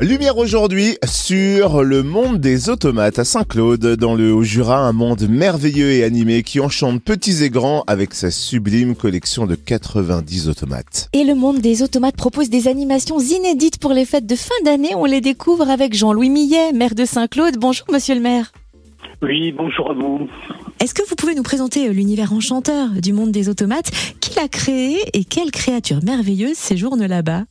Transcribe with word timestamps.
Lumière 0.00 0.38
aujourd'hui 0.38 0.98
sur 1.06 1.84
le 1.84 2.02
monde 2.02 2.40
des 2.40 2.68
automates 2.68 3.20
à 3.20 3.24
Saint-Claude, 3.24 3.94
dans 3.94 4.16
le 4.16 4.32
Haut-Jura, 4.32 4.78
un 4.78 4.92
monde 4.92 5.28
merveilleux 5.28 5.92
et 5.92 6.02
animé 6.02 6.42
qui 6.42 6.58
enchante 6.58 7.00
petits 7.00 7.44
et 7.44 7.48
grands 7.48 7.84
avec 7.86 8.12
sa 8.12 8.32
sublime 8.32 8.96
collection 8.96 9.46
de 9.46 9.54
90 9.54 10.48
automates. 10.48 11.08
Et 11.12 11.22
le 11.22 11.36
monde 11.36 11.60
des 11.60 11.82
automates 11.82 12.16
propose 12.16 12.50
des 12.50 12.66
animations 12.66 13.20
inédites 13.20 13.78
pour 13.78 13.92
les 13.92 14.04
fêtes 14.04 14.26
de 14.26 14.34
fin 14.34 14.54
d'année. 14.64 14.96
On 14.96 15.04
les 15.04 15.20
découvre 15.20 15.70
avec 15.70 15.94
Jean-Louis 15.94 16.30
Millet, 16.30 16.72
maire 16.72 16.96
de 16.96 17.04
Saint-Claude. 17.04 17.56
Bonjour 17.56 17.86
monsieur 17.92 18.16
le 18.16 18.20
maire. 18.20 18.50
Oui, 19.22 19.52
bonjour 19.52 19.92
à 19.92 19.94
vous. 19.94 20.26
Est-ce 20.80 20.92
que 20.92 21.08
vous 21.08 21.14
pouvez 21.14 21.36
nous 21.36 21.44
présenter 21.44 21.88
l'univers 21.90 22.32
enchanteur 22.32 22.90
du 23.00 23.12
monde 23.12 23.30
des 23.30 23.48
automates? 23.48 23.92
Qui 24.20 24.34
l'a 24.34 24.48
créé 24.48 24.98
et 25.12 25.24
quelle 25.24 25.52
créature 25.52 26.00
merveilleuse 26.02 26.56
séjourne 26.56 27.06
là-bas? 27.06 27.44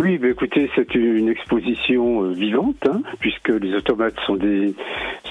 Oui, 0.00 0.18
écoutez, 0.22 0.70
c'est 0.74 0.94
une 0.94 1.28
exposition 1.28 2.24
euh, 2.24 2.32
vivante, 2.32 2.86
hein, 2.86 3.02
puisque 3.18 3.48
les 3.48 3.74
automates 3.74 4.18
sont 4.26 4.36
des 4.36 4.74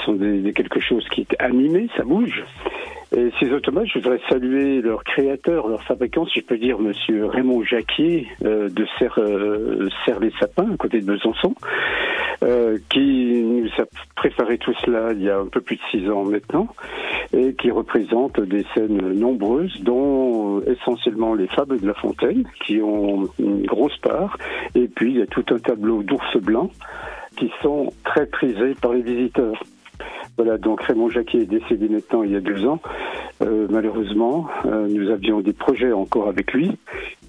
sont 0.05 0.13
des, 0.13 0.53
quelque 0.53 0.79
chose 0.79 1.07
qui 1.09 1.21
est 1.21 1.35
animé, 1.41 1.89
ça 1.97 2.03
bouge. 2.03 2.43
Et 3.15 3.31
ces 3.39 3.51
automates, 3.51 3.87
je 3.87 3.97
voudrais 3.97 4.19
saluer 4.29 4.81
leur 4.81 5.03
créateur, 5.03 5.67
leur 5.67 5.81
fabricant, 5.83 6.27
si 6.27 6.41
je 6.41 6.45
peux 6.45 6.57
dire, 6.57 6.77
Monsieur 6.77 7.25
Raymond 7.25 7.63
Jacquier 7.63 8.27
euh, 8.45 8.69
de 8.69 8.85
Serre, 8.99 9.17
euh, 9.17 9.89
les 10.21 10.31
Sapins, 10.39 10.71
à 10.71 10.77
côté 10.77 11.01
de 11.01 11.05
Besançon, 11.07 11.55
euh, 12.43 12.77
qui 12.89 13.43
nous 13.43 13.69
a 13.79 13.85
préparé 14.15 14.59
tout 14.59 14.73
cela 14.85 15.11
il 15.13 15.23
y 15.23 15.29
a 15.29 15.39
un 15.39 15.47
peu 15.47 15.59
plus 15.59 15.77
de 15.77 15.81
six 15.89 16.07
ans 16.09 16.23
maintenant, 16.23 16.67
et 17.33 17.53
qui 17.53 17.71
représente 17.71 18.39
des 18.39 18.65
scènes 18.73 19.13
nombreuses, 19.13 19.81
dont 19.81 20.61
essentiellement 20.61 21.33
les 21.33 21.47
fables 21.47 21.79
de 21.79 21.87
La 21.87 21.93
Fontaine, 21.93 22.43
qui 22.65 22.81
ont 22.81 23.29
une 23.39 23.65
grosse 23.65 23.97
part, 23.97 24.37
et 24.75 24.87
puis 24.87 25.11
il 25.11 25.19
y 25.19 25.21
a 25.21 25.27
tout 25.27 25.45
un 25.51 25.59
tableau 25.59 26.03
d'ours 26.03 26.37
blancs 26.37 26.71
qui 27.37 27.51
sont 27.61 27.91
très 28.03 28.25
prisés 28.25 28.75
par 28.81 28.93
les 28.93 29.01
visiteurs. 29.01 29.61
Voilà, 30.37 30.57
donc 30.57 30.81
Raymond 30.81 31.09
Jacquet 31.09 31.39
est 31.39 31.45
décédé 31.45 31.89
maintenant 31.89 32.23
il 32.23 32.31
y 32.31 32.35
a 32.35 32.39
deux 32.39 32.65
ans. 32.65 32.79
Euh, 33.41 33.67
malheureusement, 33.69 34.47
euh, 34.65 34.87
nous 34.87 35.09
avions 35.09 35.41
des 35.41 35.53
projets 35.53 35.91
encore 35.91 36.29
avec 36.29 36.53
lui, 36.53 36.71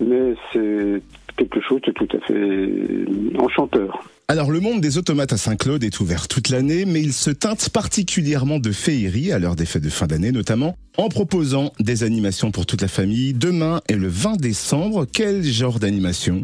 mais 0.01 0.35
c'est 0.53 1.03
quelque 1.37 1.61
chose 1.61 1.81
de 1.83 1.93
tout 1.93 2.09
à 2.13 2.21
fait 2.21 3.41
enchanteur. 3.41 4.01
Alors 4.31 4.53
le 4.53 4.61
monde 4.61 4.81
des 4.81 4.97
automates 4.97 5.33
à 5.33 5.37
Saint-Claude 5.37 5.83
est 5.83 5.99
ouvert 5.99 6.29
toute 6.29 6.51
l'année, 6.51 6.85
mais 6.87 7.01
il 7.01 7.13
se 7.13 7.31
teinte 7.31 7.69
particulièrement 7.69 8.61
de 8.61 8.71
féerie 8.71 9.33
à 9.33 9.41
l'heure 9.41 9.57
des 9.57 9.67
fêtes 9.67 9.83
de 9.83 9.89
fin 9.89 10.07
d'année 10.07 10.31
notamment, 10.31 10.77
en 10.97 11.09
proposant 11.09 11.73
des 11.81 12.05
animations 12.05 12.53
pour 12.53 12.65
toute 12.65 12.81
la 12.81 12.87
famille. 12.87 13.35
Demain 13.35 13.81
et 13.89 13.97
le 13.97 14.07
20 14.07 14.41
décembre, 14.41 15.05
quel 15.13 15.43
genre 15.43 15.81
d'animation? 15.81 16.43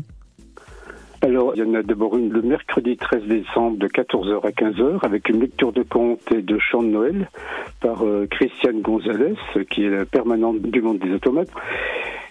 Alors, 1.22 1.52
il 1.54 1.60
y 1.60 1.62
en 1.62 1.74
a 1.74 1.84
d'abord 1.84 2.16
une 2.16 2.30
le 2.30 2.42
mercredi 2.42 2.96
13 2.96 3.22
décembre 3.28 3.78
de 3.78 3.86
14h 3.86 4.44
à 4.44 4.50
15h 4.50 5.04
avec 5.04 5.28
une 5.28 5.38
lecture 5.38 5.72
de 5.72 5.84
contes 5.84 6.32
et 6.32 6.42
de 6.42 6.58
chants 6.58 6.82
de 6.82 6.88
Noël 6.88 7.30
par 7.80 8.04
euh, 8.04 8.26
Christiane 8.28 8.80
Gonzalez, 8.80 9.36
qui 9.70 9.84
est 9.84 9.90
la 9.90 10.06
permanente 10.06 10.60
du 10.60 10.82
monde 10.82 10.98
des 10.98 11.12
automates. 11.12 11.50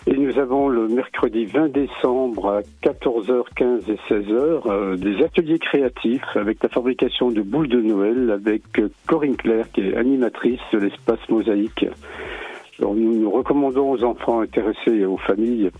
Et 0.07 0.17
nous 0.17 0.37
avons 0.37 0.69
le 0.69 0.87
mercredi 0.87 1.45
20 1.45 1.69
décembre 1.69 2.49
à 2.49 2.61
14h15 2.87 3.91
et 3.91 4.13
16h 4.13 4.61
euh, 4.67 4.95
des 4.97 5.23
ateliers 5.23 5.57
créatifs 5.57 6.21
avec 6.35 6.61
la 6.61 6.69
fabrication 6.69 7.31
de 7.31 7.41
boules 7.41 7.69
de 7.69 7.81
Noël 7.81 8.29
avec 8.29 8.61
euh, 8.77 8.89
Corinne 9.07 9.35
Claire 9.35 9.65
qui 9.71 9.81
est 9.81 9.97
animatrice 9.97 10.59
de 10.71 10.77
l'espace 10.77 11.27
mosaïque. 11.27 11.87
Alors, 12.77 12.93
nous, 12.93 13.19
nous 13.19 13.31
recommandons 13.31 13.91
aux 13.91 14.03
enfants 14.03 14.41
intéressés 14.41 14.91
et 14.91 15.05
aux 15.05 15.17
familles 15.17 15.71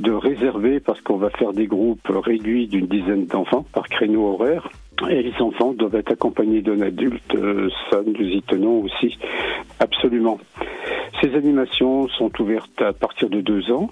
de 0.00 0.12
réserver 0.12 0.80
parce 0.80 1.00
qu'on 1.00 1.16
va 1.16 1.30
faire 1.30 1.52
des 1.52 1.66
groupes 1.66 2.08
réduits 2.08 2.66
d'une 2.66 2.86
dizaine 2.86 3.26
d'enfants 3.26 3.64
par 3.72 3.88
créneau 3.88 4.26
horaire. 4.34 4.68
Et 5.08 5.22
les 5.22 5.34
enfants 5.40 5.72
doivent 5.72 5.94
être 5.94 6.12
accompagnés 6.12 6.60
d'un 6.60 6.82
adulte, 6.82 7.34
euh, 7.34 7.70
ça 7.90 8.02
nous 8.04 8.26
y 8.26 8.42
tenons 8.42 8.82
aussi 8.82 9.16
absolument. 9.78 10.38
Ces 11.20 11.34
animations 11.34 12.08
sont 12.08 12.30
ouvertes 12.40 12.80
à 12.80 12.92
partir 12.92 13.28
de 13.28 13.40
deux 13.40 13.70
ans 13.70 13.90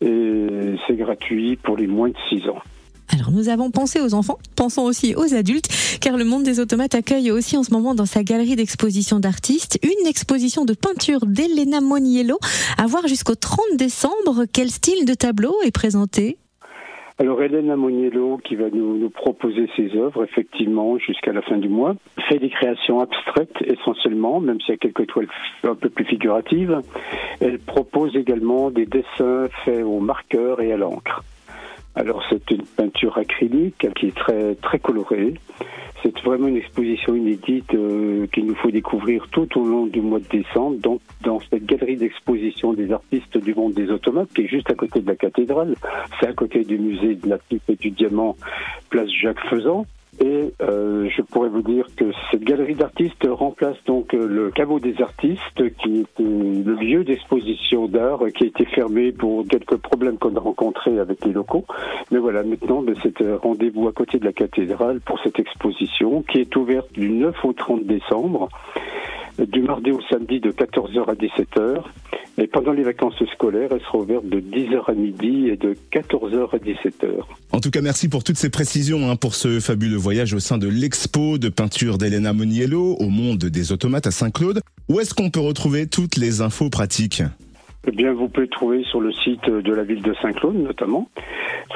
et 0.00 0.76
c'est 0.86 0.96
gratuit 0.96 1.56
pour 1.56 1.76
les 1.76 1.86
moins 1.86 2.08
de 2.08 2.16
six 2.28 2.48
ans. 2.48 2.58
Alors 3.12 3.32
nous 3.32 3.48
avons 3.48 3.70
pensé 3.70 4.00
aux 4.00 4.14
enfants, 4.14 4.38
pensons 4.54 4.82
aussi 4.82 5.14
aux 5.16 5.34
adultes, 5.34 5.68
car 6.00 6.16
le 6.16 6.24
monde 6.24 6.44
des 6.44 6.60
automates 6.60 6.94
accueille 6.94 7.32
aussi 7.32 7.56
en 7.56 7.64
ce 7.64 7.72
moment 7.72 7.94
dans 7.94 8.06
sa 8.06 8.22
galerie 8.22 8.54
d'exposition 8.54 9.18
d'artistes 9.18 9.80
une 9.82 10.06
exposition 10.06 10.64
de 10.64 10.74
peinture 10.74 11.26
d'Elena 11.26 11.80
Moniello 11.80 12.38
à 12.78 12.86
voir 12.86 13.08
jusqu'au 13.08 13.34
30 13.34 13.58
décembre. 13.76 14.44
Quel 14.52 14.70
style 14.70 15.04
de 15.06 15.14
tableau 15.14 15.56
est 15.64 15.72
présenté? 15.72 16.38
Alors 17.20 17.42
Elena 17.42 17.76
Moniello, 17.76 18.38
qui 18.38 18.56
va 18.56 18.70
nous, 18.72 18.96
nous, 18.96 19.10
proposer 19.10 19.68
ses 19.76 19.94
œuvres, 19.94 20.24
effectivement, 20.24 20.96
jusqu'à 20.96 21.34
la 21.34 21.42
fin 21.42 21.58
du 21.58 21.68
mois, 21.68 21.94
fait 22.30 22.38
des 22.38 22.48
créations 22.48 22.98
abstraites 23.00 23.60
essentiellement, 23.62 24.40
même 24.40 24.58
s'il 24.62 24.70
y 24.70 24.72
a 24.72 24.78
quelques 24.78 25.06
toiles 25.06 25.28
un 25.64 25.74
peu 25.74 25.90
plus 25.90 26.06
figuratives. 26.06 26.80
Elle 27.42 27.58
propose 27.58 28.16
également 28.16 28.70
des 28.70 28.86
dessins 28.86 29.48
faits 29.66 29.84
au 29.84 30.00
marqueur 30.00 30.62
et 30.62 30.72
à 30.72 30.78
l'encre. 30.78 31.22
Alors 31.94 32.22
c'est 32.30 32.50
une 32.50 32.62
peinture 32.62 33.18
acrylique 33.18 33.86
qui 33.96 34.06
est 34.06 34.16
très 34.16 34.54
très 34.54 34.78
colorée. 34.78 35.34
C'est 36.02 36.18
vraiment 36.20 36.48
une 36.48 36.56
exposition 36.56 37.14
inédite 37.14 37.74
euh, 37.74 38.26
qu'il 38.28 38.46
nous 38.46 38.54
faut 38.54 38.70
découvrir 38.70 39.26
tout 39.30 39.48
au 39.58 39.66
long 39.66 39.86
du 39.86 40.00
mois 40.00 40.18
de 40.18 40.28
décembre 40.28 40.78
donc 40.78 41.00
dans 41.22 41.40
cette 41.40 41.66
galerie 41.66 41.96
d'exposition 41.96 42.72
des 42.72 42.90
artistes 42.92 43.36
du 43.36 43.54
monde 43.54 43.74
des 43.74 43.90
automates 43.90 44.32
qui 44.34 44.42
est 44.42 44.48
juste 44.48 44.70
à 44.70 44.74
côté 44.74 45.00
de 45.00 45.06
la 45.06 45.16
cathédrale. 45.16 45.74
C'est 46.18 46.28
à 46.28 46.32
côté 46.32 46.64
du 46.64 46.78
musée 46.78 47.14
de 47.14 47.28
la 47.28 47.38
pipe 47.38 47.68
et 47.68 47.76
du 47.76 47.90
diamant, 47.90 48.36
place 48.88 49.10
Jacques 49.10 49.44
Faisan. 49.48 49.86
Et 50.22 50.52
euh, 50.60 51.08
je 51.08 51.22
pourrais 51.22 51.48
vous 51.48 51.62
dire 51.62 51.86
que 51.96 52.12
cette 52.30 52.44
galerie 52.44 52.74
d'artistes 52.74 53.26
remplace 53.26 53.76
donc 53.86 54.12
euh, 54.12 54.26
le 54.26 54.50
caveau 54.50 54.78
des 54.78 55.00
artistes, 55.00 55.76
qui 55.78 56.00
était 56.00 56.22
le 56.22 56.74
lieu 56.74 57.04
d'exposition 57.04 57.88
d'art 57.88 58.20
qui 58.36 58.44
a 58.44 58.46
été 58.48 58.66
fermé 58.66 59.12
pour 59.12 59.46
quelques 59.46 59.76
problèmes 59.76 60.18
qu'on 60.18 60.36
a 60.36 60.40
rencontrés 60.40 60.98
avec 60.98 61.24
les 61.24 61.32
locaux. 61.32 61.64
Mais 62.10 62.18
voilà, 62.18 62.42
maintenant, 62.42 62.82
ben, 62.82 62.94
c'est 63.02 63.14
rendez-vous 63.42 63.88
à 63.88 63.92
côté 63.92 64.18
de 64.18 64.26
la 64.26 64.32
cathédrale 64.32 65.00
pour 65.00 65.18
cette 65.22 65.38
exposition 65.38 66.22
qui 66.22 66.38
est 66.38 66.54
ouverte 66.54 66.92
du 66.92 67.08
9 67.08 67.34
au 67.44 67.52
30 67.54 67.84
décembre, 67.84 68.50
du 69.38 69.62
mardi 69.62 69.90
au 69.90 70.00
samedi 70.02 70.40
de 70.40 70.50
14h 70.50 71.08
à 71.08 71.14
17h. 71.14 71.82
Et 72.40 72.46
pendant 72.46 72.72
les 72.72 72.82
vacances 72.82 73.22
scolaires, 73.34 73.68
elle 73.70 73.82
sera 73.82 73.98
ouverte 73.98 74.26
de 74.26 74.40
10h 74.40 74.90
à 74.90 74.94
midi 74.94 75.48
et 75.48 75.56
de 75.56 75.76
14h 75.92 76.54
à 76.54 76.56
17h. 76.56 77.20
En 77.52 77.60
tout 77.60 77.70
cas, 77.70 77.82
merci 77.82 78.08
pour 78.08 78.24
toutes 78.24 78.38
ces 78.38 78.48
précisions, 78.48 79.10
hein, 79.10 79.16
pour 79.16 79.34
ce 79.34 79.60
fabuleux 79.60 79.98
voyage 79.98 80.32
au 80.32 80.38
sein 80.38 80.56
de 80.56 80.66
l'expo 80.66 81.36
de 81.36 81.50
peinture 81.50 81.98
d'Elena 81.98 82.32
Moniello 82.32 82.96
au 82.98 83.10
monde 83.10 83.44
des 83.44 83.72
automates 83.72 84.06
à 84.06 84.10
Saint-Claude. 84.10 84.62
Où 84.88 85.00
est-ce 85.00 85.12
qu'on 85.12 85.28
peut 85.28 85.40
retrouver 85.40 85.86
toutes 85.86 86.16
les 86.16 86.40
infos 86.40 86.70
pratiques? 86.70 87.22
Eh 87.86 87.90
bien, 87.90 88.14
vous 88.14 88.28
pouvez 88.28 88.48
trouver 88.48 88.84
sur 88.84 89.02
le 89.02 89.12
site 89.12 89.44
de 89.44 89.72
la 89.74 89.84
ville 89.84 90.02
de 90.02 90.14
Saint-Claude, 90.22 90.56
notamment. 90.56 91.10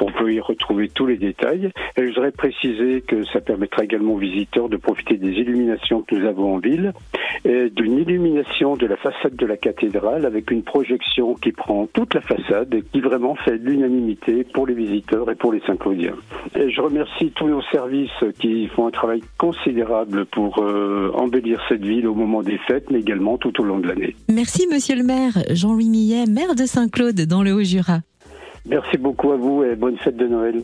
On 0.01 0.11
peut 0.11 0.33
y 0.33 0.39
retrouver 0.39 0.89
tous 0.89 1.05
les 1.05 1.17
détails. 1.17 1.71
Et 1.97 2.01
je 2.01 2.07
voudrais 2.07 2.31
préciser 2.31 3.01
que 3.01 3.23
ça 3.25 3.41
permettra 3.41 3.83
également 3.83 4.13
aux 4.13 4.19
visiteurs 4.19 4.69
de 4.69 4.77
profiter 4.77 5.17
des 5.17 5.31
illuminations 5.31 6.01
que 6.01 6.15
nous 6.15 6.27
avons 6.27 6.55
en 6.55 6.57
ville 6.59 6.93
et 7.43 7.69
d'une 7.69 7.99
illumination 7.99 8.75
de 8.75 8.85
la 8.85 8.97
façade 8.97 9.35
de 9.35 9.45
la 9.45 9.57
cathédrale 9.57 10.25
avec 10.25 10.51
une 10.51 10.63
projection 10.63 11.35
qui 11.35 11.51
prend 11.51 11.87
toute 11.87 12.13
la 12.13 12.21
façade 12.21 12.73
et 12.73 12.81
qui 12.81 12.99
vraiment 13.01 13.35
fait 13.35 13.57
l'unanimité 13.57 14.43
pour 14.43 14.67
les 14.67 14.73
visiteurs 14.73 15.29
et 15.29 15.35
pour 15.35 15.53
les 15.53 15.61
Saint-Claudiens. 15.61 16.15
Et 16.55 16.71
je 16.71 16.81
remercie 16.81 17.31
tous 17.35 17.47
nos 17.47 17.61
services 17.71 18.09
qui 18.39 18.67
font 18.67 18.87
un 18.87 18.91
travail 18.91 19.21
considérable 19.37 20.25
pour 20.25 20.59
euh, 20.59 21.11
embellir 21.13 21.61
cette 21.69 21.83
ville 21.83 22.07
au 22.07 22.15
moment 22.15 22.41
des 22.41 22.57
fêtes, 22.67 22.89
mais 22.89 22.99
également 22.99 23.37
tout 23.37 23.61
au 23.61 23.63
long 23.63 23.79
de 23.79 23.87
l'année. 23.87 24.15
Merci, 24.29 24.67
monsieur 24.71 24.95
le 24.95 25.03
maire. 25.03 25.33
Jean-Louis 25.51 25.89
Millet, 25.89 26.25
maire 26.27 26.55
de 26.55 26.65
Saint-Claude 26.65 27.21
dans 27.27 27.43
le 27.43 27.53
Haut-Jura. 27.53 27.99
Merci 28.65 28.97
beaucoup 28.97 29.31
à 29.31 29.37
vous 29.37 29.63
et 29.63 29.75
bonne 29.75 29.97
fête 29.97 30.17
de 30.17 30.27
Noël. 30.27 30.63